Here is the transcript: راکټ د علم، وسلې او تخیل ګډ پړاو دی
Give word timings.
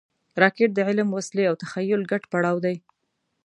راکټ 0.41 0.69
د 0.75 0.79
علم، 0.87 1.07
وسلې 1.11 1.43
او 1.49 1.55
تخیل 1.61 2.01
ګډ 2.11 2.23
پړاو 2.31 2.57
دی 2.65 2.75